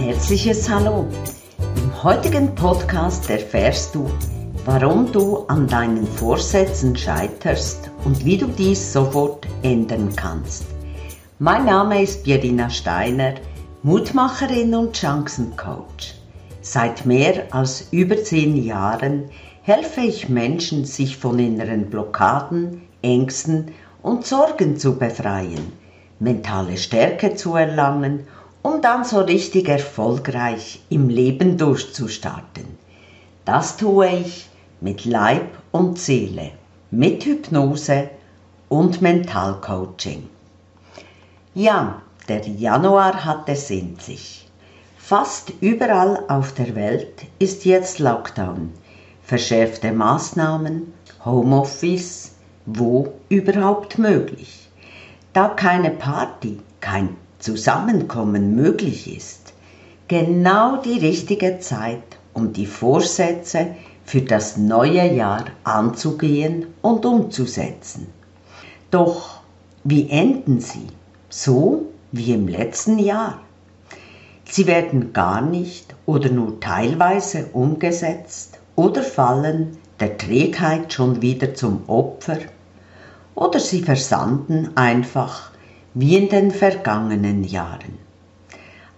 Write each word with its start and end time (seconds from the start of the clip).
herzliches 0.00 0.66
Hallo. 0.70 1.06
Im 1.76 2.02
heutigen 2.02 2.54
Podcast 2.54 3.28
erfährst 3.28 3.94
du, 3.94 4.10
warum 4.64 5.12
du 5.12 5.44
an 5.48 5.66
deinen 5.66 6.06
Vorsätzen 6.06 6.96
scheiterst 6.96 7.90
und 8.06 8.24
wie 8.24 8.38
du 8.38 8.46
dies 8.46 8.94
sofort 8.94 9.46
ändern 9.62 10.10
kannst. 10.16 10.64
Mein 11.38 11.66
Name 11.66 12.02
ist 12.02 12.24
Birina 12.24 12.70
Steiner, 12.70 13.34
Mutmacherin 13.82 14.74
und 14.74 14.96
Chancencoach. 14.96 16.14
Seit 16.62 17.04
mehr 17.04 17.44
als 17.50 17.88
über 17.90 18.16
zehn 18.16 18.56
Jahren 18.64 19.24
helfe 19.60 20.00
ich 20.00 20.30
Menschen, 20.30 20.86
sich 20.86 21.18
von 21.18 21.38
inneren 21.38 21.90
Blockaden, 21.90 22.80
Ängsten 23.02 23.72
und 24.00 24.24
Sorgen 24.24 24.78
zu 24.78 24.98
befreien, 24.98 25.72
mentale 26.20 26.78
Stärke 26.78 27.34
zu 27.34 27.54
erlangen 27.54 28.26
um 28.62 28.82
dann 28.82 29.04
so 29.04 29.20
richtig 29.20 29.68
erfolgreich 29.68 30.80
im 30.90 31.08
Leben 31.08 31.56
durchzustarten. 31.56 32.78
Das 33.44 33.76
tue 33.76 34.08
ich 34.08 34.48
mit 34.80 35.04
Leib 35.04 35.48
und 35.72 35.98
Seele, 35.98 36.52
mit 36.90 37.24
Hypnose 37.24 38.10
und 38.68 39.00
Mentalcoaching. 39.00 40.28
Ja, 41.54 42.02
der 42.28 42.46
Januar 42.46 43.24
hat 43.24 43.48
es 43.48 43.70
in 43.70 43.98
sich. 43.98 44.46
Fast 44.98 45.52
überall 45.60 46.24
auf 46.28 46.52
der 46.52 46.76
Welt 46.76 47.26
ist 47.38 47.64
jetzt 47.64 47.98
Lockdown, 47.98 48.72
verschärfte 49.24 49.90
Maßnahmen, 49.90 50.92
Homeoffice, 51.24 52.32
wo 52.66 53.12
überhaupt 53.28 53.98
möglich. 53.98 54.68
Da 55.32 55.48
keine 55.48 55.90
Party, 55.90 56.60
kein 56.80 57.16
Zusammenkommen 57.40 58.54
möglich 58.54 59.16
ist, 59.16 59.54
genau 60.08 60.76
die 60.76 60.98
richtige 60.98 61.58
Zeit, 61.58 62.02
um 62.34 62.52
die 62.52 62.66
Vorsätze 62.66 63.68
für 64.04 64.20
das 64.20 64.58
neue 64.58 65.10
Jahr 65.14 65.46
anzugehen 65.64 66.66
und 66.82 67.06
umzusetzen. 67.06 68.08
Doch 68.90 69.40
wie 69.84 70.10
enden 70.10 70.60
sie? 70.60 70.88
So 71.30 71.86
wie 72.12 72.34
im 72.34 72.46
letzten 72.46 72.98
Jahr. 72.98 73.40
Sie 74.44 74.66
werden 74.66 75.12
gar 75.12 75.40
nicht 75.40 75.94
oder 76.04 76.28
nur 76.28 76.60
teilweise 76.60 77.46
umgesetzt 77.54 78.58
oder 78.76 79.02
fallen 79.02 79.78
der 79.98 80.18
Trägheit 80.18 80.92
schon 80.92 81.22
wieder 81.22 81.54
zum 81.54 81.88
Opfer 81.88 82.38
oder 83.34 83.60
sie 83.60 83.80
versanden 83.82 84.76
einfach 84.76 85.49
wie 85.94 86.16
in 86.16 86.28
den 86.28 86.50
vergangenen 86.50 87.44
Jahren. 87.44 87.98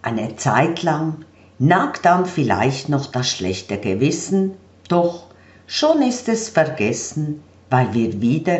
Eine 0.02 0.36
Zeit 0.36 0.82
lang 0.82 1.24
nagt 1.58 2.04
dann 2.04 2.26
vielleicht 2.26 2.88
noch 2.88 3.06
das 3.06 3.30
schlechte 3.30 3.78
Gewissen, 3.78 4.52
doch 4.88 5.24
schon 5.66 6.02
ist 6.02 6.28
es 6.28 6.48
vergessen, 6.48 7.42
weil 7.70 7.94
wir 7.94 8.20
wieder 8.20 8.58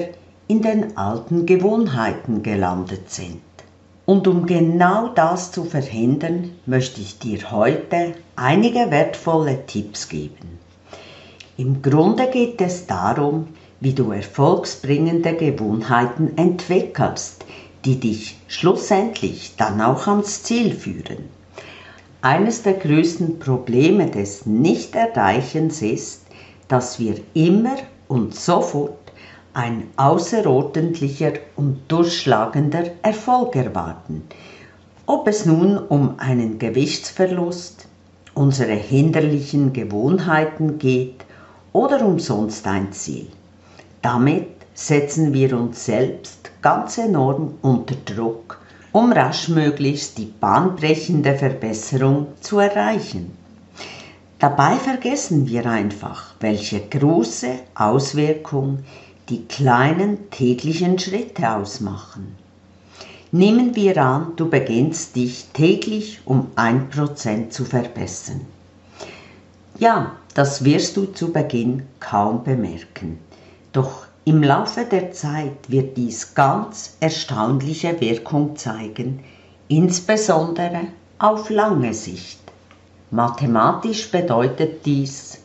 in 0.48 0.62
den 0.62 0.96
alten 0.96 1.46
Gewohnheiten 1.46 2.42
gelandet 2.42 3.10
sind. 3.10 3.40
Und 4.04 4.26
um 4.26 4.46
genau 4.46 5.08
das 5.08 5.52
zu 5.52 5.64
verhindern, 5.64 6.50
möchte 6.66 7.00
ich 7.00 7.18
dir 7.18 7.50
heute 7.50 8.14
einige 8.36 8.90
wertvolle 8.90 9.66
Tipps 9.66 10.08
geben. 10.08 10.58
Im 11.56 11.82
Grunde 11.82 12.28
geht 12.28 12.60
es 12.60 12.86
darum, 12.86 13.48
wie 13.80 13.92
du 13.92 14.10
erfolgsbringende 14.12 15.34
Gewohnheiten 15.34 16.36
entwickelst, 16.36 17.44
die 17.84 17.98
dich 17.98 18.36
schlussendlich 18.48 19.54
dann 19.56 19.80
auch 19.80 20.06
ans 20.06 20.42
Ziel 20.42 20.74
führen. 20.74 21.28
Eines 22.20 22.62
der 22.62 22.74
größten 22.74 23.38
Probleme 23.40 24.08
des 24.08 24.46
Nichterreichens 24.46 25.82
ist, 25.82 26.22
dass 26.68 27.00
wir 27.00 27.16
immer 27.34 27.76
und 28.08 28.34
sofort 28.34 29.12
ein 29.54 29.88
außerordentlicher 29.96 31.32
und 31.56 31.80
durchschlagender 31.88 32.84
Erfolg 33.02 33.56
erwarten. 33.56 34.22
Ob 35.06 35.26
es 35.26 35.44
nun 35.44 35.76
um 35.76 36.14
einen 36.18 36.58
Gewichtsverlust, 36.58 37.86
unsere 38.34 38.72
hinderlichen 38.72 39.72
Gewohnheiten 39.72 40.78
geht 40.78 41.24
oder 41.72 42.04
um 42.06 42.18
sonst 42.18 42.66
ein 42.66 42.92
Ziel. 42.92 43.26
Damit 44.00 44.46
setzen 44.74 45.32
wir 45.32 45.56
uns 45.58 45.84
selbst 45.84 46.50
ganz 46.62 46.98
enorm 46.98 47.54
unter 47.62 47.94
Druck, 47.94 48.60
um 48.92 49.12
raschmöglichst 49.12 50.18
die 50.18 50.26
bahnbrechende 50.26 51.34
Verbesserung 51.34 52.28
zu 52.40 52.58
erreichen. 52.58 53.36
Dabei 54.38 54.76
vergessen 54.76 55.46
wir 55.46 55.66
einfach, 55.66 56.34
welche 56.40 56.80
große 56.80 57.60
Auswirkung 57.74 58.80
die 59.28 59.44
kleinen 59.44 60.30
täglichen 60.30 60.98
Schritte 60.98 61.52
ausmachen. 61.52 62.36
Nehmen 63.30 63.76
wir 63.76 63.96
an, 63.96 64.32
du 64.36 64.50
beginnst 64.50 65.16
dich 65.16 65.46
täglich 65.54 66.20
um 66.24 66.48
ein 66.56 66.90
Prozent 66.90 67.52
zu 67.52 67.64
verbessern. 67.64 68.42
Ja, 69.78 70.16
das 70.34 70.64
wirst 70.64 70.96
du 70.96 71.06
zu 71.06 71.32
Beginn 71.32 71.84
kaum 71.98 72.44
bemerken. 72.44 73.18
Doch 73.72 74.06
im 74.24 74.42
Laufe 74.42 74.84
der 74.84 75.10
Zeit 75.10 75.68
wird 75.68 75.96
dies 75.96 76.34
ganz 76.34 76.96
erstaunliche 77.00 78.00
Wirkung 78.00 78.56
zeigen, 78.56 79.24
insbesondere 79.66 80.82
auf 81.18 81.50
lange 81.50 81.92
Sicht. 81.92 82.38
Mathematisch 83.10 84.10
bedeutet 84.10 84.86
dies, 84.86 85.38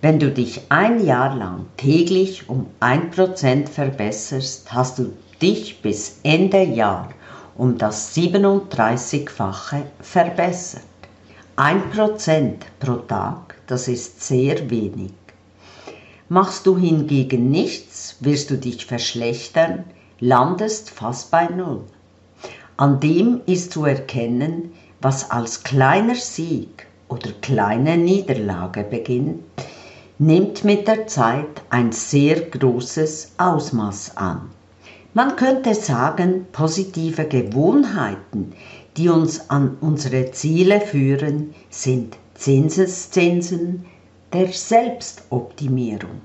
wenn 0.00 0.20
du 0.20 0.30
dich 0.30 0.62
ein 0.68 1.04
Jahr 1.04 1.34
lang 1.34 1.66
täglich 1.76 2.48
um 2.48 2.66
1% 2.80 3.68
verbesserst, 3.68 4.72
hast 4.72 4.98
du 5.00 5.12
dich 5.42 5.82
bis 5.82 6.20
Ende 6.22 6.62
Jahr 6.62 7.08
um 7.56 7.76
das 7.78 8.14
37-fache 8.16 9.82
verbessert. 10.00 10.82
1% 11.56 12.52
pro 12.78 12.94
Tag, 12.94 13.56
das 13.66 13.88
ist 13.88 14.22
sehr 14.22 14.70
wenig. 14.70 15.12
Machst 16.32 16.68
du 16.68 16.78
hingegen 16.78 17.50
nichts, 17.50 18.14
wirst 18.20 18.50
du 18.50 18.56
dich 18.56 18.86
verschlechtern, 18.86 19.82
landest 20.20 20.88
fast 20.88 21.32
bei 21.32 21.48
Null. 21.48 21.80
An 22.76 23.00
dem 23.00 23.40
ist 23.46 23.72
zu 23.72 23.84
erkennen, 23.84 24.70
was 25.02 25.32
als 25.32 25.64
kleiner 25.64 26.14
Sieg 26.14 26.86
oder 27.08 27.32
kleine 27.42 27.96
Niederlage 27.96 28.84
beginnt, 28.84 29.42
nimmt 30.20 30.62
mit 30.62 30.86
der 30.86 31.08
Zeit 31.08 31.62
ein 31.68 31.90
sehr 31.90 32.40
großes 32.42 33.32
Ausmaß 33.36 34.16
an. 34.16 34.50
Man 35.14 35.34
könnte 35.34 35.74
sagen, 35.74 36.46
positive 36.52 37.24
Gewohnheiten, 37.24 38.52
die 38.96 39.08
uns 39.08 39.50
an 39.50 39.78
unsere 39.80 40.30
Ziele 40.30 40.80
führen, 40.80 41.56
sind 41.70 42.16
Zinseszinsen, 42.34 43.84
der 44.32 44.48
Selbstoptimierung. 44.48 46.20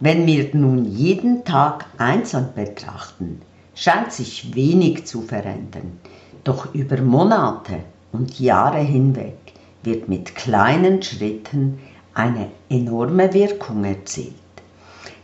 Wenn 0.00 0.26
wir 0.26 0.48
nun 0.54 0.84
jeden 0.84 1.44
Tag 1.44 1.86
einzeln 1.98 2.48
betrachten, 2.54 3.42
scheint 3.74 4.12
sich 4.12 4.54
wenig 4.54 5.06
zu 5.06 5.22
verändern, 5.22 5.98
doch 6.42 6.74
über 6.74 7.00
Monate 7.02 7.80
und 8.12 8.40
Jahre 8.40 8.80
hinweg 8.80 9.36
wird 9.82 10.08
mit 10.08 10.34
kleinen 10.34 11.02
Schritten 11.02 11.80
eine 12.14 12.48
enorme 12.70 13.32
Wirkung 13.34 13.84
erzielt. 13.84 14.34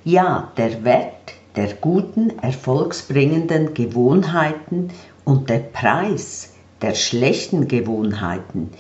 Ja, 0.05 0.53
der 0.57 0.85
Wert 0.85 1.15
der 1.57 1.75
guten, 1.75 2.39
erfolgsbringenden 2.41 3.75
Gewohnheiten 3.75 4.91
und 5.25 5.51
der 5.51 5.59
Preis 5.59 6.53
der 6.81 6.95
schlechten 6.95 7.67
Gewohnheiten, 7.67 8.71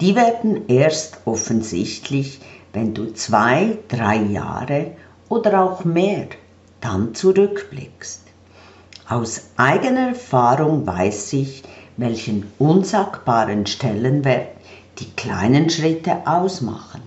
die 0.00 0.16
werden 0.16 0.68
erst 0.68 1.18
offensichtlich, 1.24 2.40
wenn 2.74 2.92
du 2.92 3.14
zwei, 3.14 3.78
drei 3.88 4.16
Jahre 4.16 4.90
oder 5.28 5.62
auch 5.62 5.84
mehr 5.84 6.26
dann 6.80 7.14
zurückblickst. 7.14 8.22
Aus 9.08 9.50
eigener 9.56 10.08
Erfahrung 10.08 10.86
weiß 10.86 11.32
ich, 11.34 11.62
welchen 11.96 12.50
unsagbaren 12.58 13.66
Stellenwert 13.66 14.48
die 14.98 15.10
kleinen 15.12 15.70
Schritte 15.70 16.26
ausmachen. 16.26 17.00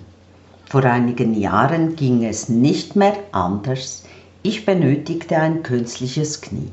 Vor 0.69 0.84
einigen 0.86 1.34
Jahren 1.40 1.96
ging 1.96 2.24
es 2.25 2.50
nicht 2.50 2.96
mehr 2.96 3.16
anders. 3.31 4.04
Ich 4.44 4.66
benötigte 4.66 5.38
ein 5.38 5.64
künstliches 5.64 6.42
Knie. 6.42 6.72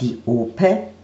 Die 0.00 0.18
OP, 0.26 0.60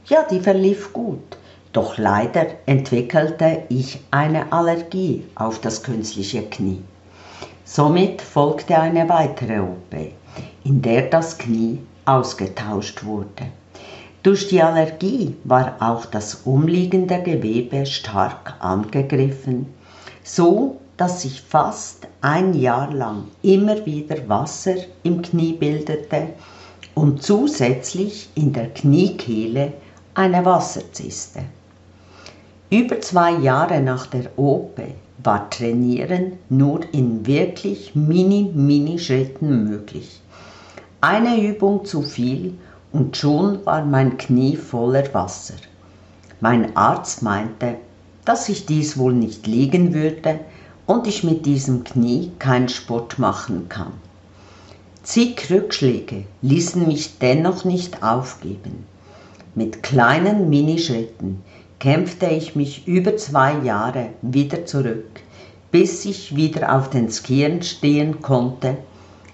ja, 0.07 0.25
die 0.29 0.41
verlief 0.41 0.93
gut. 0.93 1.37
Doch 1.73 1.99
leider 1.99 2.47
entwickelte 2.67 3.65
ich 3.69 4.01
eine 4.11 4.53
Allergie 4.53 5.25
auf 5.35 5.61
das 5.61 5.83
künstliche 5.83 6.43
Knie. 6.43 6.83
Somit 7.69 8.23
folgte 8.23 8.79
eine 8.79 9.09
weitere 9.09 9.59
OP, 9.59 9.93
in 10.63 10.81
der 10.83 11.11
das 11.11 11.37
Knie 11.37 11.81
ausgetauscht 12.05 13.05
wurde. 13.05 13.49
Durch 14.23 14.47
die 14.47 14.63
Allergie 14.63 15.35
war 15.43 15.75
auch 15.81 16.07
das 16.07 16.43
umliegende 16.45 17.21
Gewebe 17.25 17.85
stark 17.85 18.55
angegriffen, 18.61 19.67
so 20.23 20.77
dass 20.97 21.23
sich 21.23 21.41
fast 21.43 22.07
ein 22.21 22.55
Jahr 22.55 22.93
lang 22.93 23.25
immer 23.43 23.85
wieder 23.85 24.29
Wasser 24.29 24.77
im 25.03 25.21
Knie 25.23 25.55
bildete 25.55 26.29
und 26.95 27.25
zusätzlich 27.25 28.29
in 28.37 28.53
der 28.53 28.69
Kniekehle 28.69 29.73
eine 30.15 30.45
Wasserzyste. 30.45 31.41
Über 32.71 33.01
zwei 33.01 33.33
Jahre 33.33 33.81
nach 33.81 34.07
der 34.07 34.39
OP 34.39 34.81
war 35.27 35.51
Trainieren 35.51 36.39
nur 36.49 36.81
in 36.93 37.27
wirklich 37.27 37.95
mini-mini-Schritten 37.95 39.65
möglich. 39.65 40.21
Eine 41.01 41.43
Übung 41.43 41.85
zu 41.85 42.03
viel 42.03 42.55
und 42.93 43.17
schon 43.17 43.67
war 43.67 43.85
mein 43.85 44.17
Knie 44.17 44.57
voller 44.57 45.13
Wasser. 45.13 45.55
Mein 46.41 46.77
Arzt 46.77 47.23
meinte, 47.23 47.77
dass 48.25 48.49
ich 48.49 48.67
dies 48.67 48.97
wohl 48.97 49.13
nicht 49.13 49.47
liegen 49.47 49.93
würde 49.93 50.41
und 50.87 51.07
ich 51.07 51.25
mit 51.25 51.45
diesem 51.45 51.85
Knie 51.85 52.31
keinen 52.39 52.69
Sport 52.69 53.19
machen 53.19 53.69
kann. 53.69 53.93
Zig 55.03 55.51
Rückschläge 55.51 56.25
ließen 56.43 56.87
mich 56.87 57.19
dennoch 57.19 57.65
nicht 57.65 58.03
aufgeben. 58.03 58.85
Mit 59.55 59.83
kleinen 59.83 60.49
Minischritten 60.51 61.43
kämpfte 61.79 62.27
ich 62.27 62.57
mich 62.57 62.87
über 62.87 63.17
zwei 63.17 63.59
Jahre 63.59 64.11
wieder 64.23 64.65
zurück, 64.67 65.21
bis 65.71 66.05
ich 66.05 66.35
wieder 66.35 66.75
auf 66.75 66.91
den 66.91 67.11
Skiern 67.11 67.63
stehen 67.63 68.23
konnte, 68.23 68.79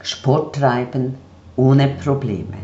Sport 0.02 0.56
treiben 0.56 1.14
ohne 1.56 1.88
Probleme. 2.02 2.58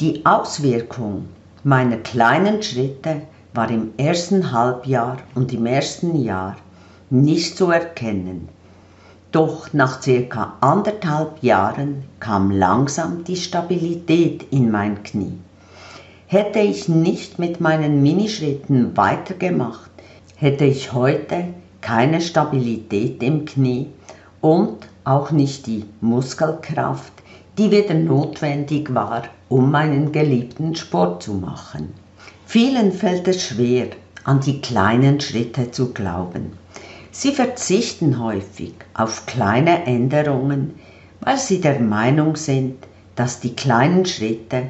Die 0.00 0.24
Auswirkung 0.24 1.28
meiner 1.62 1.98
kleinen 1.98 2.62
Schritte 2.62 3.22
war 3.52 3.70
im 3.70 3.90
ersten 3.96 4.50
Halbjahr 4.50 5.18
und 5.34 5.52
im 5.52 5.66
ersten 5.66 6.22
Jahr 6.22 6.56
nicht 7.10 7.56
zu 7.56 7.70
erkennen. 7.70 8.48
Doch 9.32 9.72
nach 9.72 10.02
circa 10.02 10.54
anderthalb 10.60 11.42
Jahren 11.42 12.04
kam 12.18 12.50
langsam 12.50 13.22
die 13.24 13.36
Stabilität 13.36 14.44
in 14.50 14.70
mein 14.70 15.02
Knie. 15.02 15.38
Hätte 16.32 16.60
ich 16.60 16.88
nicht 16.88 17.40
mit 17.40 17.60
meinen 17.60 18.04
Minischritten 18.04 18.96
weitergemacht, 18.96 19.90
hätte 20.36 20.64
ich 20.64 20.92
heute 20.92 21.46
keine 21.80 22.20
Stabilität 22.20 23.20
im 23.20 23.46
Knie 23.46 23.88
und 24.40 24.76
auch 25.02 25.32
nicht 25.32 25.66
die 25.66 25.86
Muskelkraft, 26.00 27.12
die 27.58 27.72
wieder 27.72 27.94
notwendig 27.94 28.94
war, 28.94 29.24
um 29.48 29.72
meinen 29.72 30.12
geliebten 30.12 30.76
Sport 30.76 31.24
zu 31.24 31.34
machen. 31.34 31.94
Vielen 32.46 32.92
fällt 32.92 33.26
es 33.26 33.42
schwer, 33.42 33.88
an 34.22 34.38
die 34.38 34.60
kleinen 34.60 35.20
Schritte 35.20 35.72
zu 35.72 35.92
glauben. 35.92 36.52
Sie 37.10 37.32
verzichten 37.32 38.22
häufig 38.22 38.74
auf 38.94 39.26
kleine 39.26 39.84
Änderungen, 39.84 40.76
weil 41.22 41.38
sie 41.38 41.60
der 41.60 41.80
Meinung 41.80 42.36
sind, 42.36 42.76
dass 43.16 43.40
die 43.40 43.56
kleinen 43.56 44.06
Schritte 44.06 44.68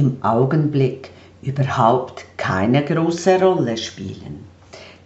im 0.00 0.16
Augenblick 0.22 1.10
überhaupt 1.42 2.24
keine 2.38 2.82
große 2.82 3.38
Rolle 3.38 3.76
spielen. 3.76 4.46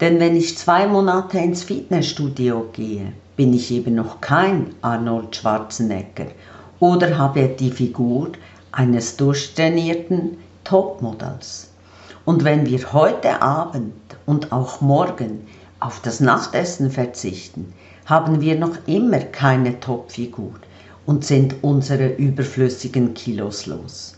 Denn 0.00 0.20
wenn 0.20 0.36
ich 0.36 0.56
zwei 0.56 0.86
Monate 0.86 1.38
ins 1.38 1.64
Fitnessstudio 1.64 2.68
gehe, 2.72 3.12
bin 3.34 3.52
ich 3.52 3.72
eben 3.72 3.96
noch 3.96 4.20
kein 4.20 4.72
Arnold 4.82 5.34
Schwarzenegger 5.34 6.26
oder 6.78 7.18
habe 7.18 7.48
die 7.48 7.72
Figur 7.72 8.30
eines 8.70 9.16
durchtrainierten 9.16 10.36
Topmodels. 10.62 11.70
Und 12.24 12.44
wenn 12.44 12.64
wir 12.66 12.92
heute 12.92 13.42
Abend 13.42 13.94
und 14.26 14.52
auch 14.52 14.80
morgen 14.80 15.48
auf 15.80 16.00
das 16.02 16.20
Nachtessen 16.20 16.92
verzichten, 16.92 17.72
haben 18.06 18.40
wir 18.40 18.56
noch 18.56 18.76
immer 18.86 19.18
keine 19.18 19.80
Topfigur 19.80 20.52
und 21.04 21.24
sind 21.24 21.56
unsere 21.62 22.06
überflüssigen 22.14 23.12
Kilos 23.14 23.66
los. 23.66 24.14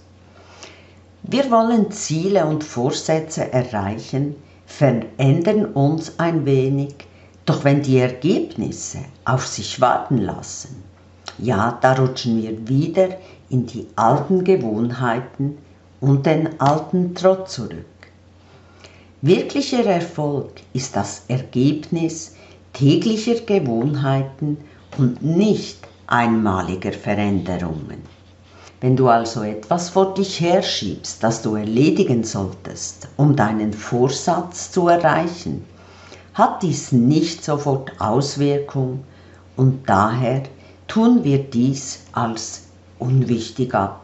Wir 1.29 1.51
wollen 1.51 1.91
Ziele 1.91 2.47
und 2.47 2.63
Vorsätze 2.63 3.53
erreichen, 3.53 4.37
verändern 4.65 5.65
uns 5.65 6.21
ein 6.21 6.47
wenig, 6.47 6.95
doch 7.45 7.65
wenn 7.65 7.83
die 7.83 7.99
Ergebnisse 7.99 8.99
auf 9.25 9.45
sich 9.45 9.81
warten 9.81 10.19
lassen, 10.19 10.85
ja, 11.39 11.79
da 11.81 11.95
rutschen 11.95 12.41
wir 12.41 12.69
wieder 12.69 13.09
in 13.51 13.67
die 13.67 13.89
alten 13.97 14.45
Gewohnheiten 14.45 15.59
und 16.01 16.27
den 16.27 16.61
alten 16.61 17.17
Trott 17.17 17.51
zurück. 17.51 17.85
Wirklicher 19.21 19.85
Erfolg 19.85 20.53
ist 20.75 20.95
das 20.95 21.25
Ergebnis 21.27 22.37
täglicher 22.73 23.41
Gewohnheiten 23.41 24.59
und 24.97 25.25
nicht 25.25 25.79
einmaliger 26.07 26.93
Veränderungen. 26.93 28.16
Wenn 28.81 28.95
du 28.95 29.09
also 29.09 29.43
etwas 29.43 29.89
vor 29.89 30.13
dich 30.13 30.41
herschiebst, 30.41 31.23
das 31.23 31.41
du 31.41 31.55
erledigen 31.55 32.25
solltest, 32.25 33.09
um 33.17 33.35
deinen 33.35 33.73
Vorsatz 33.73 34.71
zu 34.71 34.89
erreichen, 34.89 35.65
hat 36.35 36.63
dies 36.63 36.93
nicht 36.93 37.43
sofort 37.43 37.93
Auswirkung 37.99 39.05
und 39.57 39.89
daher 39.89 40.43
tun 40.89 41.25
wir 41.25 41.39
dies 41.39 42.01
als 42.13 42.65
unwichtig 42.99 43.75
ab. 43.75 44.03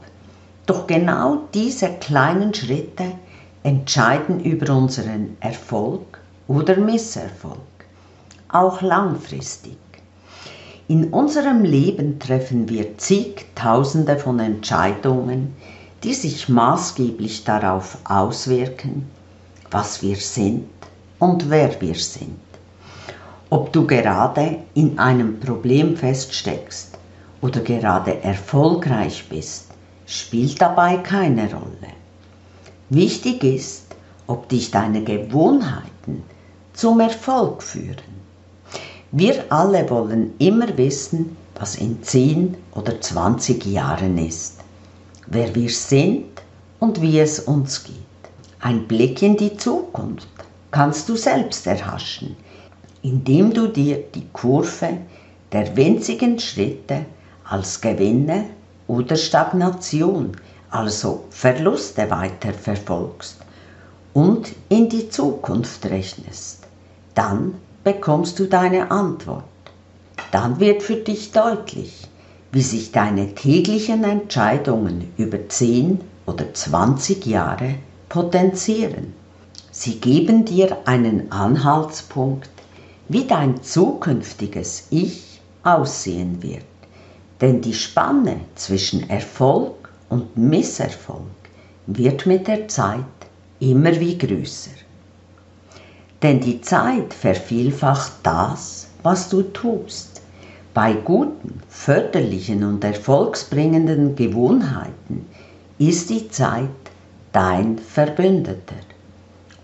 Doch 0.65 0.87
genau 0.87 1.43
diese 1.53 1.91
kleinen 1.91 2.55
Schritte 2.55 3.13
entscheiden 3.63 4.41
über 4.41 4.75
unseren 4.75 5.37
Erfolg 5.41 6.19
oder 6.49 6.77
Misserfolg, 6.77 7.59
auch 8.49 8.81
langfristig. 8.81 9.77
In 10.89 11.13
unserem 11.13 11.63
Leben 11.65 12.19
treffen 12.19 12.69
wir 12.69 12.99
zigtausende 12.99 14.19
von 14.19 14.41
Entscheidungen, 14.41 15.55
die 16.03 16.13
sich 16.13 16.49
maßgeblich 16.49 17.45
darauf 17.45 17.99
auswirken, 18.05 19.09
was 19.71 20.03
wir 20.03 20.17
sind 20.17 20.69
und 21.21 21.49
wer 21.49 21.81
wir 21.81 21.95
sind. 21.95 22.41
Ob 23.49 23.73
du 23.73 23.87
gerade 23.87 24.59
in 24.75 24.99
einem 24.99 25.39
Problem 25.39 25.97
feststeckst 25.97 26.99
oder 27.41 27.61
gerade 27.61 28.23
erfolgreich 28.25 29.27
bist, 29.29 29.69
spielt 30.07 30.61
dabei 30.61 30.97
keine 30.97 31.49
Rolle. 31.53 31.93
Wichtig 32.91 33.45
ist, 33.45 33.95
ob 34.27 34.49
dich 34.49 34.71
deine 34.73 35.05
Gewohnheiten 35.05 36.25
zum 36.73 36.99
Erfolg 37.01 37.63
führen. 37.63 38.22
Wir 39.15 39.45
alle 39.53 39.91
wollen 39.91 40.33
immer 40.39 40.79
wissen, 40.79 41.37
was 41.57 41.75
in 41.75 42.03
10 42.03 42.57
oder 42.75 42.99
20 42.99 43.67
Jahren 43.67 44.17
ist, 44.17 44.61
wer 45.27 45.55
wir 45.55 45.69
sind 45.69 46.41
und 46.81 47.03
wie 47.03 47.19
es 47.21 47.41
uns 47.41 47.85
geht. 47.85 47.97
Ein 48.61 48.89
Blick 48.89 49.21
in 49.21 49.37
die 49.37 49.55
Zukunft 49.59 50.29
kannst 50.71 51.11
du 51.11 51.17
selbst 51.17 51.67
erhaschen, 51.67 52.37
indem 53.03 53.53
du 53.53 53.67
dir 53.67 54.03
die 54.15 54.29
Kurve 54.33 54.97
der 55.53 55.77
winzigen 55.77 56.39
Schritte 56.39 57.05
als 57.45 57.83
Gewinne 57.83 58.47
oder 58.89 59.17
Stagnation, 59.17 60.33
also 60.71 61.25
Verluste 61.29 62.11
weiter 62.11 62.55
verfolgst 62.55 63.37
und 64.15 64.55
in 64.71 64.89
die 64.89 65.11
Zukunft 65.11 65.85
rechnest. 65.85 66.61
Dann 67.15 67.57
bekommst 67.85 68.39
du 68.39 68.47
deine 68.47 68.91
Antwort. 68.91 69.45
Dann 70.31 70.61
wird 70.61 70.83
für 70.83 70.97
dich 70.97 71.33
deutlich, 71.33 72.09
wie 72.53 72.63
sich 72.63 72.93
deine 72.93 73.35
täglichen 73.35 74.05
Entscheidungen 74.05 75.13
über 75.17 75.49
10 75.49 76.01
oder 76.27 76.53
20 76.53 77.27
Jahre 77.27 77.77
potenzieren. 78.09 79.15
Sie 79.71 79.97
geben 80.01 80.45
dir 80.45 80.77
einen 80.85 81.33
Anhaltspunkt, 81.33 82.51
wie 83.09 83.25
dein 83.25 83.63
zukünftiges 83.63 84.87
Ich 84.91 85.41
aussehen 85.63 86.43
wird. 86.43 86.65
Denn 87.41 87.61
die 87.61 87.75
Spanne 87.75 88.41
zwischen 88.55 89.09
Erfolg 89.11 89.91
und 90.09 90.37
Misserfolg 90.37 91.23
wird 91.87 92.27
mit 92.27 92.47
der 92.47 92.69
Zeit 92.69 93.05
immer 93.61 93.99
wie 93.99 94.17
größer. 94.17 94.71
Denn 96.23 96.41
die 96.41 96.61
Zeit 96.61 97.13
vervielfacht 97.15 98.13
das, 98.23 98.89
was 99.03 99.29
du 99.29 99.43
tust. 99.43 100.23
Bei 100.75 100.93
guten, 100.93 101.61
förderlichen 101.69 102.65
und 102.65 102.85
erfolgsbringenden 102.85 104.17
Gewohnheiten 104.17 105.27
ist 105.79 106.11
die 106.11 106.29
Zeit 106.29 106.69
dein 107.33 107.79
Verbündeter 107.79 108.77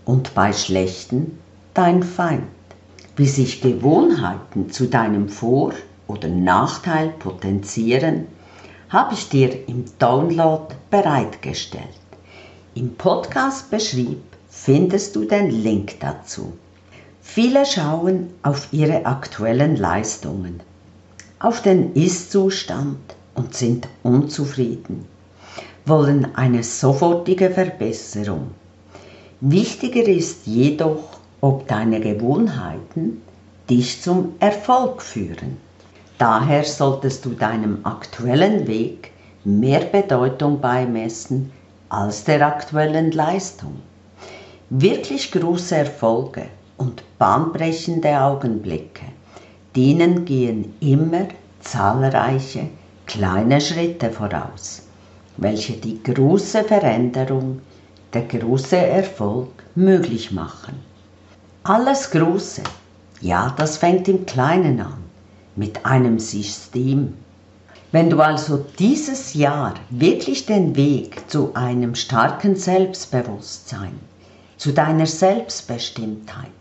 und 0.05 0.35
bei 0.35 0.53
schlechten 0.53 1.39
dein 1.73 2.03
Feind 2.03 2.43
wie 3.19 3.27
sich 3.27 3.59
Gewohnheiten 3.59 4.71
zu 4.71 4.87
deinem 4.87 5.27
Vor- 5.27 5.73
oder 6.07 6.29
Nachteil 6.29 7.09
potenzieren, 7.09 8.27
habe 8.87 9.13
ich 9.13 9.27
dir 9.27 9.67
im 9.67 9.83
Download 9.99 10.73
bereitgestellt. 10.89 11.83
Im 12.75 12.95
Podcast 12.95 13.69
beschrieb 13.69 14.23
findest 14.61 15.15
du 15.15 15.23
den 15.23 15.49
Link 15.49 16.01
dazu. 16.01 16.53
Viele 17.21 17.65
schauen 17.65 18.31
auf 18.43 18.67
ihre 18.71 19.05
aktuellen 19.05 19.77
Leistungen, 19.77 20.59
auf 21.39 21.61
den 21.61 21.93
Ist-Zustand 21.93 22.97
und 23.35 23.53
sind 23.53 23.87
unzufrieden, 24.03 25.05
wollen 25.85 26.35
eine 26.35 26.63
sofortige 26.63 27.51
Verbesserung. 27.51 28.51
Wichtiger 29.39 30.05
ist 30.05 30.45
jedoch, 30.45 31.19
ob 31.39 31.67
deine 31.69 32.01
Gewohnheiten 32.01 33.21
dich 33.69 34.01
zum 34.01 34.33
Erfolg 34.41 35.01
führen. 35.01 35.55
Daher 36.17 36.65
solltest 36.65 37.23
du 37.23 37.29
deinem 37.29 37.85
aktuellen 37.85 38.67
Weg 38.67 39.11
mehr 39.45 39.85
Bedeutung 39.85 40.59
beimessen 40.59 41.51
als 41.87 42.25
der 42.25 42.45
aktuellen 42.45 43.13
Leistung. 43.13 43.75
Wirklich 44.71 45.31
große 45.31 45.77
Erfolge 45.77 46.45
und 46.77 47.01
bahnbrechende 47.17 48.21
Augenblicke, 48.21 49.05
denen 49.75 50.25
gehen 50.25 50.75
immer 50.79 51.27
zahlreiche 51.59 52.67
kleine 53.07 53.61
Schritte 53.61 54.11
voraus, 54.11 54.83
welche 55.37 55.73
die 55.73 56.03
große 56.03 56.63
Veränderung, 56.65 57.61
der 58.13 58.21
große 58.21 58.77
Erfolg 58.77 59.49
möglich 59.73 60.31
machen. 60.31 60.75
Alles 61.63 62.11
Große, 62.11 62.61
ja, 63.21 63.51
das 63.57 63.77
fängt 63.77 64.07
im 64.07 64.27
Kleinen 64.27 64.81
an, 64.81 65.03
mit 65.55 65.83
einem 65.83 66.19
System. 66.19 67.15
Wenn 67.91 68.11
du 68.11 68.21
also 68.21 68.63
dieses 68.77 69.33
Jahr 69.33 69.73
wirklich 69.89 70.45
den 70.45 70.75
Weg 70.75 71.27
zu 71.27 71.55
einem 71.55 71.95
starken 71.95 72.55
Selbstbewusstsein, 72.55 73.97
zu 74.59 74.73
deiner 74.73 75.07
Selbstbestimmtheit, 75.07 76.51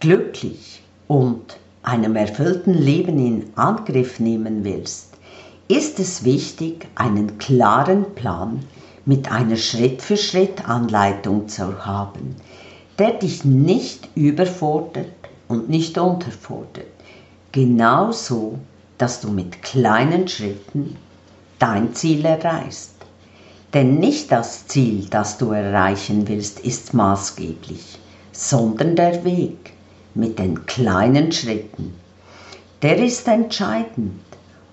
glücklich 0.00 0.82
und 1.06 1.56
einem 1.82 2.16
erfüllten 2.16 2.74
Leben 2.74 3.24
in 3.24 3.52
Angriff 3.56 4.18
nehmen 4.18 4.64
willst, 4.64 5.14
ist 5.68 6.00
es 6.00 6.24
wichtig, 6.24 6.88
einen 6.96 7.38
klaren 7.38 8.16
Plan 8.16 8.64
mit 9.06 9.30
einer 9.30 9.56
Schritt-für-Schritt-Anleitung 9.56 11.48
zu 11.48 11.86
haben, 11.86 12.34
der 12.98 13.12
dich 13.12 13.44
nicht 13.44 14.08
überfordert 14.16 15.06
und 15.46 15.70
nicht 15.70 15.96
unterfordert. 15.98 16.86
Genauso, 17.52 18.58
dass 18.98 19.20
du 19.20 19.30
mit 19.30 19.62
kleinen 19.62 20.26
Schritten 20.26 20.96
dein 21.60 21.94
Ziel 21.94 22.24
erreichst. 22.24 22.99
Denn 23.72 24.00
nicht 24.00 24.32
das 24.32 24.66
Ziel, 24.66 25.06
das 25.10 25.38
du 25.38 25.52
erreichen 25.52 26.26
willst, 26.26 26.60
ist 26.60 26.92
maßgeblich, 26.92 27.98
sondern 28.32 28.96
der 28.96 29.24
Weg 29.24 29.74
mit 30.14 30.40
den 30.40 30.66
kleinen 30.66 31.30
Schritten. 31.30 31.94
Der 32.82 32.96
ist 32.98 33.28
entscheidend, 33.28 34.20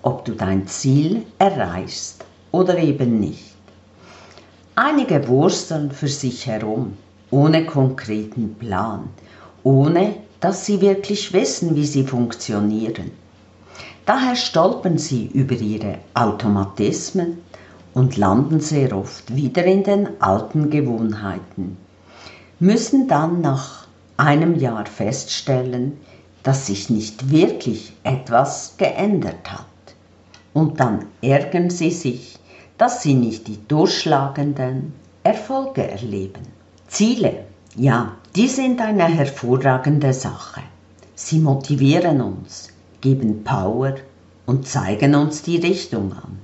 ob 0.02 0.24
du 0.24 0.32
dein 0.32 0.66
Ziel 0.66 1.22
erreichst 1.38 2.24
oder 2.50 2.78
eben 2.78 3.20
nicht. 3.20 3.54
Einige 4.74 5.28
wursteln 5.28 5.92
für 5.92 6.08
sich 6.08 6.46
herum, 6.46 6.94
ohne 7.30 7.66
konkreten 7.66 8.54
Plan, 8.54 9.08
ohne 9.62 10.16
dass 10.40 10.66
sie 10.66 10.80
wirklich 10.80 11.32
wissen, 11.32 11.76
wie 11.76 11.86
sie 11.86 12.04
funktionieren. 12.04 13.12
Daher 14.06 14.34
stolpern 14.34 14.98
sie 14.98 15.26
über 15.26 15.54
ihre 15.54 15.98
Automatismen 16.14 17.42
und 17.94 18.16
landen 18.16 18.60
sehr 18.60 18.96
oft 18.96 19.34
wieder 19.34 19.64
in 19.64 19.82
den 19.82 20.20
alten 20.20 20.70
Gewohnheiten, 20.70 21.76
müssen 22.58 23.08
dann 23.08 23.40
nach 23.40 23.86
einem 24.16 24.56
Jahr 24.56 24.86
feststellen, 24.86 25.98
dass 26.42 26.66
sich 26.66 26.90
nicht 26.90 27.30
wirklich 27.30 27.92
etwas 28.04 28.74
geändert 28.76 29.50
hat. 29.50 29.66
Und 30.54 30.80
dann 30.80 31.06
ärgern 31.22 31.70
sie 31.70 31.90
sich, 31.90 32.38
dass 32.78 33.02
sie 33.02 33.14
nicht 33.14 33.48
die 33.48 33.58
durchschlagenden 33.68 34.92
Erfolge 35.22 35.88
erleben. 35.88 36.42
Ziele 36.86 37.44
ja, 37.80 38.16
die 38.34 38.48
sind 38.48 38.80
eine 38.80 39.04
hervorragende 39.04 40.12
Sache. 40.12 40.62
Sie 41.14 41.38
motivieren 41.38 42.20
uns, 42.20 42.70
geben 43.00 43.44
Power 43.44 43.94
und 44.46 44.66
zeigen 44.66 45.14
uns 45.14 45.42
die 45.42 45.58
Richtung 45.58 46.12
an, 46.12 46.40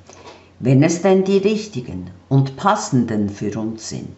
wenn 0.60 0.82
es 0.82 1.02
denn 1.02 1.24
die 1.24 1.38
richtigen 1.38 2.10
und 2.28 2.56
passenden 2.56 3.28
für 3.28 3.58
uns 3.58 3.88
sind. 3.88 4.14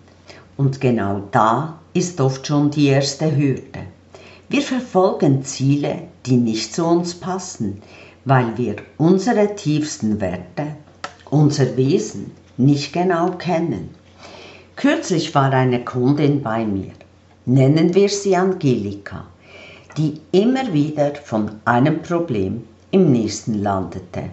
Und 0.56 0.80
genau 0.80 1.22
da 1.32 1.78
ist 1.92 2.20
oft 2.20 2.46
schon 2.46 2.70
die 2.70 2.86
erste 2.86 3.36
Hürde. 3.36 3.80
Wir 4.48 4.62
verfolgen 4.62 5.44
Ziele, 5.44 6.02
die 6.24 6.36
nicht 6.36 6.74
zu 6.74 6.84
uns 6.84 7.14
passen, 7.14 7.82
weil 8.24 8.56
wir 8.56 8.76
unsere 8.98 9.54
tiefsten 9.54 10.20
Werte, 10.20 10.76
unser 11.30 11.76
Wesen 11.76 12.32
nicht 12.56 12.92
genau 12.92 13.32
kennen. 13.32 13.90
Kürzlich 14.76 15.34
war 15.34 15.52
eine 15.52 15.84
Kundin 15.84 16.42
bei 16.42 16.64
mir 16.64 16.92
nennen 17.46 17.94
wir 17.94 18.08
sie 18.08 18.36
Angelika, 18.36 19.24
die 19.96 20.20
immer 20.32 20.72
wieder 20.72 21.14
von 21.14 21.52
einem 21.64 22.02
Problem 22.02 22.64
im 22.90 23.12
nächsten 23.12 23.62
landete. 23.62 24.24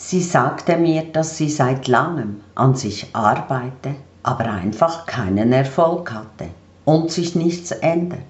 Sie 0.00 0.22
sagte 0.22 0.76
mir, 0.76 1.02
dass 1.12 1.36
sie 1.36 1.50
seit 1.50 1.88
langem 1.88 2.40
an 2.54 2.76
sich 2.76 3.08
arbeite, 3.14 3.96
aber 4.22 4.44
einfach 4.44 5.06
keinen 5.06 5.52
Erfolg 5.52 6.12
hatte 6.12 6.50
und 6.84 7.10
sich 7.10 7.34
nichts 7.34 7.72
ändert. 7.72 8.20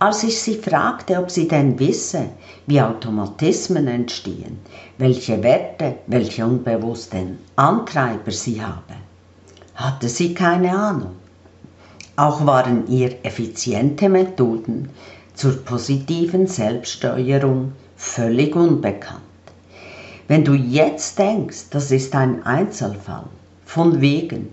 Als 0.00 0.24
ich 0.24 0.42
sie 0.42 0.56
fragte, 0.56 1.18
ob 1.20 1.30
sie 1.30 1.46
denn 1.46 1.78
wisse, 1.78 2.30
wie 2.66 2.82
Automatismen 2.82 3.86
entstehen, 3.86 4.58
welche 4.98 5.44
Werte, 5.44 5.94
welche 6.08 6.44
unbewussten 6.44 7.38
Antreiber 7.54 8.32
sie 8.32 8.60
habe, 8.60 8.96
hatte 9.76 10.08
sie 10.08 10.34
keine 10.34 10.76
Ahnung. 10.76 11.14
Auch 12.16 12.44
waren 12.44 12.88
ihr 12.88 13.24
effiziente 13.24 14.08
Methoden 14.08 14.90
zur 15.34 15.52
positiven 15.64 16.48
Selbststeuerung 16.48 17.74
völlig 17.96 18.56
unbekannt. 18.56 19.25
Wenn 20.28 20.44
du 20.44 20.54
jetzt 20.54 21.20
denkst, 21.20 21.66
das 21.70 21.92
ist 21.92 22.16
ein 22.16 22.44
Einzelfall, 22.44 23.26
von 23.64 24.00
wegen, 24.00 24.48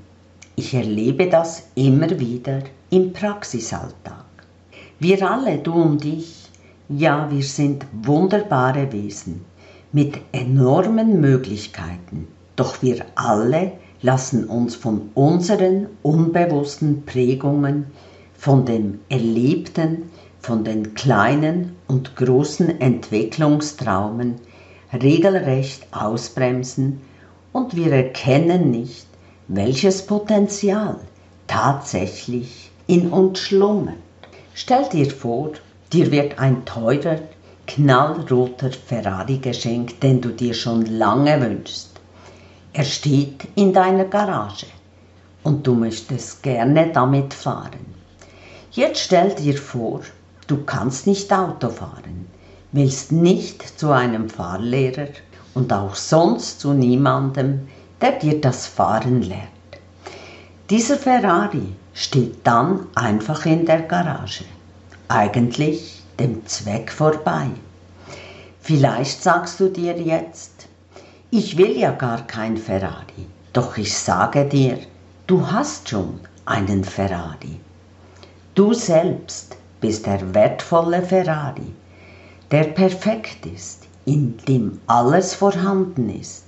ich 0.56 0.76
erlebe 0.76 1.28
das 1.30 1.64
immer 1.74 2.20
wieder 2.20 2.60
im 2.92 3.12
Praxisalltag. 3.12 4.24
Wir 5.00 5.28
alle, 5.28 5.58
du 5.58 5.74
und 5.74 6.06
ich, 6.06 6.48
ja, 6.90 7.28
wir 7.32 7.42
sind 7.42 7.88
wunderbare 8.04 8.92
Wesen 8.92 9.46
mit 9.92 10.20
enormen 10.32 11.20
Möglichkeiten, 11.20 12.28
doch 12.56 12.84
wir 12.84 13.04
alle 13.16 13.72
lassen 14.04 14.46
uns 14.46 14.76
von 14.76 15.10
unseren 15.16 15.88
unbewussten 16.04 17.04
Prägungen, 17.04 17.86
von 18.38 18.64
dem 18.66 19.00
Erlebten, 19.10 20.04
von 20.40 20.64
den 20.64 20.94
kleinen 20.94 21.76
und 21.88 22.16
großen 22.16 22.80
Entwicklungstraumen 22.80 24.36
regelrecht 25.02 25.88
ausbremsen 25.92 27.02
und 27.52 27.76
wir 27.76 27.92
erkennen 27.92 28.72
nicht, 28.72 29.08
welches 29.48 30.06
Potenzial 30.06 31.00
tatsächlich 31.48 32.72
in 32.88 33.10
uns 33.10 33.40
schlummert. 33.40 33.96
Stell 34.54 34.88
dir 34.90 35.10
vor, 35.10 35.52
dir 35.92 36.12
wird 36.12 36.40
ein 36.40 36.66
teurer, 36.66 37.20
knallroter 37.66 38.72
Ferrari 38.72 39.38
geschenkt, 39.38 40.04
den 40.04 40.22
du 40.22 40.30
dir 40.30 40.54
schon 40.54 40.86
lange 40.86 41.42
wünschst. 41.42 41.90
Er 42.74 42.84
steht 42.84 43.48
in 43.56 43.74
deiner 43.74 44.06
Garage 44.06 44.66
und 45.44 45.66
du 45.66 45.76
möchtest 45.76 46.44
gerne 46.44 46.92
damit 46.92 47.34
fahren. 47.34 47.86
Jetzt 48.72 49.02
stell 49.02 49.36
dir 49.36 49.58
vor, 49.58 50.02
du 50.48 50.64
kannst 50.64 51.06
nicht 51.06 51.32
Auto 51.32 51.70
fahren, 51.70 52.26
willst 52.74 53.12
nicht 53.12 53.80
zu 53.80 53.92
einem 53.92 54.30
Fahrlehrer 54.30 55.08
und 55.54 55.72
auch 55.72 55.96
sonst 55.96 56.60
zu 56.60 56.74
niemandem, 56.74 57.68
der 58.02 58.14
dir 58.14 58.42
das 58.42 58.68
Fahren 58.68 59.22
lehrt. 59.22 59.48
Dieser 60.70 60.98
Ferrari 60.98 61.76
steht 61.94 62.46
dann 62.46 62.88
einfach 62.96 63.46
in 63.46 63.66
der 63.66 63.84
Garage, 63.84 64.46
eigentlich 65.08 66.02
dem 66.20 66.46
Zweck 66.48 66.92
vorbei. 66.92 67.48
Vielleicht 68.60 69.22
sagst 69.22 69.60
du 69.60 69.70
dir 69.70 69.98
jetzt, 70.00 70.68
ich 71.30 71.58
will 71.58 71.78
ja 71.78 71.92
gar 71.92 72.26
kein 72.26 72.58
Ferrari, 72.58 73.28
doch 73.54 73.78
ich 73.78 73.96
sage 73.96 74.46
dir, 74.46 74.80
du 75.28 75.52
hast 75.52 75.90
schon 75.90 76.20
einen 76.46 76.84
Ferrari. 76.84 77.60
Du 78.56 78.74
selbst 78.74 79.58
bist 79.82 80.06
der 80.06 80.34
wertvolle 80.34 81.02
Ferrari, 81.02 81.74
der 82.54 82.64
perfekt 82.64 83.46
ist, 83.46 83.88
in 84.06 84.38
dem 84.48 84.80
alles 84.88 85.34
vorhanden 85.34 86.10
ist, 86.10 86.46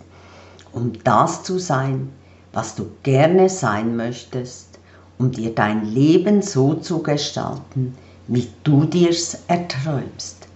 um 0.71 0.93
das 1.03 1.43
zu 1.43 1.59
sein, 1.59 2.09
was 2.53 2.75
du 2.75 2.85
gerne 3.03 3.49
sein 3.49 3.97
möchtest 3.97 4.75
um 5.17 5.31
dir 5.31 5.53
dein 5.53 5.85
Leben 5.85 6.41
so 6.41 6.73
zu 6.73 7.01
gestalten, 7.01 7.95
wie 8.27 8.47
du 8.63 8.85
dir's 8.85 9.37
erträumst. 9.47 10.47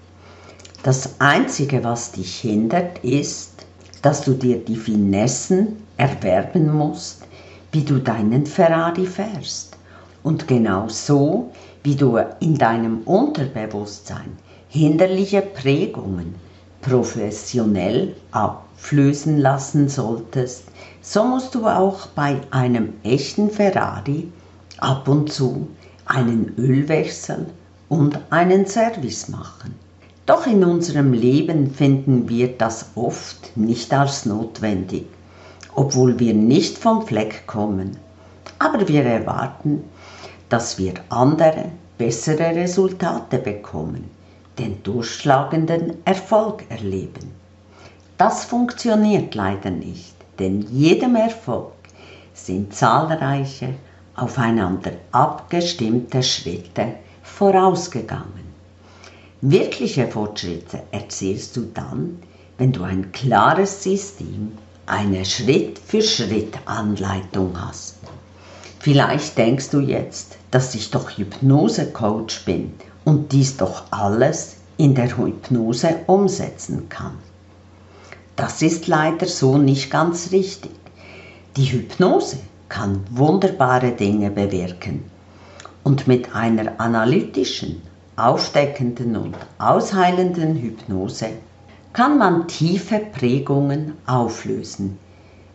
Das 0.84 1.20
Einzige, 1.20 1.84
was 1.84 2.12
dich 2.12 2.40
hindert, 2.40 3.00
ist, 3.00 3.66
dass 4.02 4.22
du 4.22 4.34
dir 4.34 4.60
die 4.60 4.76
Finessen 4.76 5.78
erwerben 5.98 6.74
musst, 6.74 7.24
wie 7.72 7.84
du 7.84 8.00
deinen 8.00 8.46
Ferrari 8.46 9.06
fährst. 9.06 9.78
Und 10.24 10.48
genau 10.48 10.88
so, 10.88 11.52
wie 11.84 11.96
du 11.96 12.18
in 12.40 12.58
deinem 12.58 13.02
Unterbewusstsein 13.04 14.38
hinderliche 14.70 15.42
Prägungen 15.42 16.36
professionell 16.82 18.16
abflößen 18.32 19.38
lassen 19.38 19.90
solltest, 19.90 20.66
so 21.02 21.24
musst 21.26 21.56
du 21.56 21.68
auch 21.68 22.08
bei 22.08 22.38
einem 22.52 22.94
echten 23.04 23.50
Ferrari 23.50 24.32
ab 24.78 25.08
und 25.08 25.32
zu 25.32 25.68
einen 26.06 26.54
Ölwechsel 26.58 27.48
und 27.90 28.20
einen 28.30 28.68
Service 28.68 29.28
machen. 29.28 29.76
Doch 30.26 30.46
in 30.46 30.64
unserem 30.64 31.14
Leben 31.14 31.72
finden 31.72 32.30
wir 32.30 32.56
das 32.56 32.92
oft 32.94 33.58
nicht 33.58 33.92
als 33.92 34.28
notwendig, 34.28 35.08
obwohl 35.74 36.20
wir 36.20 36.36
nicht 36.36 36.78
vom 36.78 37.06
Fleck 37.06 37.48
kommen. 37.48 37.98
Aber 38.60 38.88
wir 38.88 39.04
erwarten, 39.04 39.84
dass 40.50 40.78
wir 40.78 40.94
andere, 41.10 41.72
bessere 41.98 42.56
Resultate 42.56 43.40
bekommen, 43.40 44.06
den 44.60 44.84
durchschlagenden 44.84 46.06
Erfolg 46.06 46.66
erleben. 46.70 47.32
Das 48.18 48.46
funktioniert 48.46 49.34
leider 49.34 49.70
nicht, 49.70 50.14
denn 50.38 50.62
jedem 50.72 51.16
Erfolg 51.16 51.72
sind 52.34 52.74
zahlreiche, 52.74 53.76
aufeinander 54.16 54.92
abgestimmte 55.12 56.22
Schritte 56.22 56.96
vorausgegangen. 57.24 58.50
Wirkliche 59.42 60.08
Fortschritte 60.08 60.82
erzielst 60.92 61.56
du 61.56 61.62
dann, 61.74 62.20
wenn 62.58 62.74
du 62.74 62.84
ein 62.84 63.14
klares 63.14 63.82
System, 63.82 64.52
eine 64.86 65.24
Schritt-für-Schritt-Anleitung 65.24 67.54
hast. 67.60 67.96
Vielleicht 68.80 69.38
denkst 69.38 69.70
du 69.70 69.80
jetzt, 69.80 70.36
dass 70.52 70.76
ich 70.76 70.92
doch 70.92 71.18
Hypnose-Coach 71.18 72.44
bin 72.44 72.74
und 73.10 73.32
dies 73.32 73.58
doch 73.58 73.86
alles 73.90 74.58
in 74.78 74.94
der 74.94 75.18
Hypnose 75.18 75.96
umsetzen 76.06 76.90
kann. 76.90 77.18
Das 78.36 78.62
ist 78.62 78.86
leider 78.86 79.26
so 79.26 79.58
nicht 79.58 79.90
ganz 79.90 80.32
richtig. 80.32 80.76
Die 81.58 81.66
Hypnose 81.66 82.38
kann 82.70 83.04
wunderbare 83.10 83.94
Dinge 83.94 84.30
bewirken 84.30 85.06
und 85.84 86.08
mit 86.08 86.36
einer 86.36 86.80
analytischen 86.80 87.82
aufdeckenden 88.16 89.16
und 89.16 89.36
ausheilenden 89.58 90.56
Hypnose 90.58 91.30
kann 91.94 92.20
man 92.20 92.48
tiefe 92.48 93.00
Prägungen 93.00 93.94
auflösen, 94.06 95.00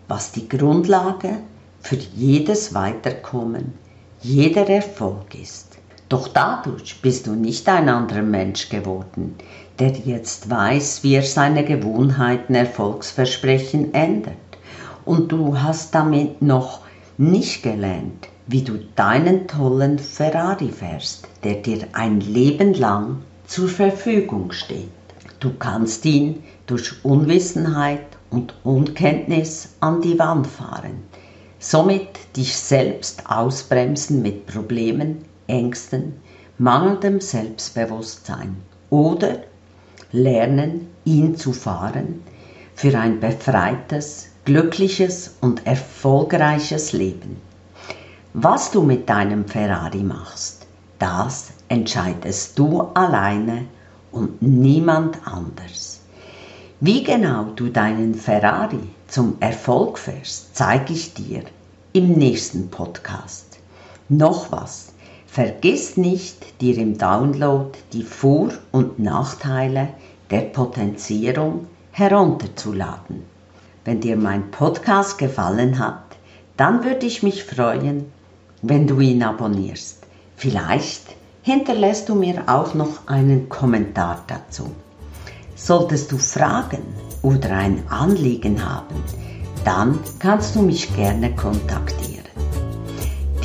was 0.08 0.32
die 0.32 0.48
Grundlage 0.48 1.38
für 1.82 1.96
jedes 2.16 2.74
Weiterkommen, 2.74 3.74
jeder 4.22 4.68
Erfolg 4.68 5.36
ist. 5.40 5.73
Doch 6.08 6.28
dadurch 6.28 7.00
bist 7.00 7.26
du 7.26 7.32
nicht 7.34 7.68
ein 7.68 7.88
anderer 7.88 8.22
Mensch 8.22 8.68
geworden, 8.68 9.36
der 9.78 9.90
jetzt 9.90 10.50
weiß, 10.50 11.02
wie 11.02 11.14
er 11.14 11.22
seine 11.22 11.64
Gewohnheiten 11.64 12.54
Erfolgsversprechen 12.54 13.94
ändert. 13.94 14.34
Und 15.04 15.32
du 15.32 15.60
hast 15.60 15.94
damit 15.94 16.42
noch 16.42 16.80
nicht 17.16 17.62
gelernt, 17.62 18.28
wie 18.46 18.62
du 18.62 18.78
deinen 18.96 19.46
tollen 19.46 19.98
Ferrari 19.98 20.68
fährst, 20.68 21.26
der 21.42 21.54
dir 21.54 21.86
ein 21.92 22.20
Leben 22.20 22.74
lang 22.74 23.22
zur 23.46 23.68
Verfügung 23.68 24.52
steht. 24.52 24.88
Du 25.40 25.54
kannst 25.58 26.04
ihn 26.04 26.42
durch 26.66 27.04
Unwissenheit 27.04 28.06
und 28.30 28.54
Unkenntnis 28.64 29.70
an 29.80 30.00
die 30.02 30.18
Wand 30.18 30.46
fahren, 30.46 31.02
somit 31.58 32.08
dich 32.36 32.56
selbst 32.56 33.30
ausbremsen 33.30 34.22
mit 34.22 34.46
Problemen, 34.46 35.24
Ängsten, 35.46 36.14
mangelndem 36.58 37.20
Selbstbewusstsein 37.20 38.56
oder 38.90 39.38
lernen, 40.12 40.88
ihn 41.04 41.36
zu 41.36 41.52
fahren 41.52 42.22
für 42.74 42.98
ein 42.98 43.20
befreites, 43.20 44.28
glückliches 44.44 45.36
und 45.40 45.66
erfolgreiches 45.66 46.92
Leben. 46.92 47.36
Was 48.32 48.70
du 48.70 48.82
mit 48.82 49.08
deinem 49.08 49.46
Ferrari 49.46 50.02
machst, 50.02 50.66
das 50.98 51.48
entscheidest 51.68 52.58
du 52.58 52.80
alleine 52.94 53.66
und 54.12 54.42
niemand 54.42 55.18
anders. 55.26 56.00
Wie 56.80 57.02
genau 57.02 57.44
du 57.56 57.68
deinen 57.68 58.14
Ferrari 58.14 58.80
zum 59.06 59.36
Erfolg 59.40 59.98
fährst, 59.98 60.56
zeige 60.56 60.92
ich 60.92 61.14
dir 61.14 61.42
im 61.92 62.12
nächsten 62.12 62.68
Podcast. 62.70 63.58
Noch 64.08 64.50
was, 64.50 64.93
vergiss 65.34 65.96
nicht, 65.96 66.60
dir 66.60 66.78
im 66.78 66.96
Download 66.96 67.76
die 67.92 68.04
Vor- 68.04 68.52
und 68.70 69.00
Nachteile 69.00 69.88
der 70.30 70.42
Potenzierung 70.42 71.66
herunterzuladen. 71.90 73.24
Wenn 73.84 74.00
dir 74.00 74.16
mein 74.16 74.52
Podcast 74.52 75.18
gefallen 75.18 75.80
hat, 75.80 76.04
dann 76.56 76.84
würde 76.84 77.06
ich 77.06 77.24
mich 77.24 77.42
freuen, 77.42 78.04
wenn 78.62 78.86
du 78.86 79.00
ihn 79.00 79.24
abonnierst. 79.24 80.06
Vielleicht 80.36 81.02
hinterlässt 81.42 82.08
du 82.08 82.14
mir 82.14 82.44
auch 82.46 82.74
noch 82.74 83.08
einen 83.08 83.48
Kommentar 83.48 84.22
dazu. 84.28 84.70
Solltest 85.56 86.12
du 86.12 86.16
Fragen 86.16 86.84
oder 87.22 87.50
ein 87.50 87.82
Anliegen 87.88 88.64
haben, 88.64 89.02
dann 89.64 89.98
kannst 90.20 90.54
du 90.54 90.62
mich 90.62 90.94
gerne 90.94 91.34
kontaktieren. 91.34 92.13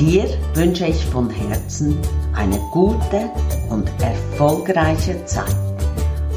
Dir 0.00 0.24
wünsche 0.54 0.86
ich 0.86 1.04
von 1.04 1.28
Herzen 1.28 1.98
eine 2.34 2.56
gute 2.72 3.30
und 3.68 3.86
erfolgreiche 4.00 5.22
Zeit. 5.26 5.54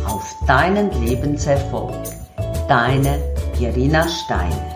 Auf 0.06 0.36
deinen 0.46 0.92
Lebenserfolg. 1.02 1.96
Deine 2.68 3.18
Irina 3.62 4.06
Steiner. 4.06 4.73